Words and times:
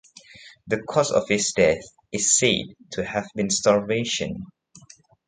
The 0.65 0.81
cause 0.81 1.11
of 1.11 1.27
his 1.29 1.53
death 1.55 1.83
is 2.11 2.35
said 2.35 2.75
to 2.93 3.05
have 3.05 3.27
been 3.35 3.51
starvation. 3.51 4.47